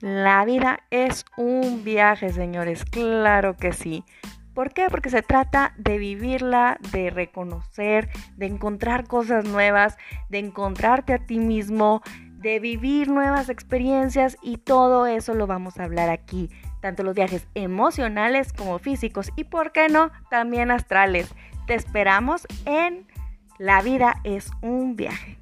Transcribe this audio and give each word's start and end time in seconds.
La 0.00 0.44
vida 0.44 0.80
es 0.90 1.24
un 1.38 1.82
viaje, 1.82 2.30
señores, 2.30 2.84
claro 2.84 3.56
que 3.56 3.72
sí. 3.72 4.04
¿Por 4.52 4.74
qué? 4.74 4.88
Porque 4.90 5.08
se 5.08 5.22
trata 5.22 5.74
de 5.78 5.96
vivirla, 5.96 6.78
de 6.92 7.08
reconocer, 7.08 8.10
de 8.36 8.46
encontrar 8.46 9.06
cosas 9.06 9.46
nuevas, 9.46 9.96
de 10.28 10.38
encontrarte 10.38 11.14
a 11.14 11.18
ti 11.18 11.38
mismo, 11.38 12.02
de 12.38 12.60
vivir 12.60 13.08
nuevas 13.08 13.48
experiencias 13.48 14.36
y 14.42 14.58
todo 14.58 15.06
eso 15.06 15.34
lo 15.34 15.46
vamos 15.46 15.78
a 15.78 15.84
hablar 15.84 16.10
aquí. 16.10 16.50
Tanto 16.82 17.02
los 17.02 17.14
viajes 17.14 17.46
emocionales 17.54 18.52
como 18.52 18.78
físicos 18.78 19.30
y, 19.34 19.44
¿por 19.44 19.72
qué 19.72 19.88
no?, 19.88 20.10
también 20.30 20.70
astrales. 20.70 21.34
Te 21.66 21.74
esperamos 21.74 22.46
en 22.66 23.06
La 23.58 23.80
vida 23.80 24.20
es 24.24 24.50
un 24.60 24.94
viaje. 24.96 25.38